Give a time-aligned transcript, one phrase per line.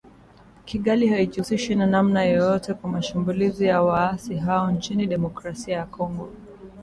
[0.65, 6.29] Kigali haijihusishi kwa namna yoyote na mashambulizi ya waasi hao nchini Demokrasia ya Kongo.